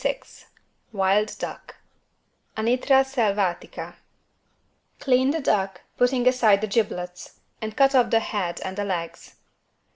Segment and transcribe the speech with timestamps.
[0.03, 0.47] 46
[0.93, 1.75] WILD DUCK
[2.57, 3.97] (Anitra selvatica)
[4.99, 9.35] Clean the duck, putting aside the giblets, and cut off the head and legs.